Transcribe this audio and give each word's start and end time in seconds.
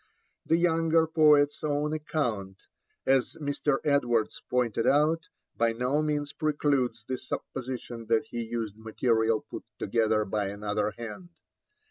The 0.47 0.57
younger 0.57 1.05
poet's 1.05 1.63
own 1.63 1.93
account, 1.93 2.57
as 3.05 3.33
Mr. 3.35 3.77
Edwards 3.83 4.41
pointed 4.49 4.87
out, 4.87 5.27
by 5.55 5.73
no 5.73 6.01
means 6.01 6.33
precludes 6.33 7.03
the 7.07 7.19
supposition 7.19 8.07
that 8.07 8.25
he 8.25 8.41
used 8.41 8.79
material 8.79 9.41
put 9.41 9.63
together 9.77 10.25
by 10.25 10.47
another 10.47 10.89
hand. 10.97 11.29